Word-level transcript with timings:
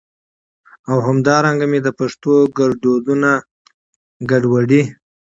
او 0.89 0.97
همدا 1.07 1.35
رنګه 1.45 1.65
مي 1.71 1.79
د 1.83 1.87
پښتو 1.99 2.33
ګړدودونه 2.57 3.29
ګډوډي 4.29 4.83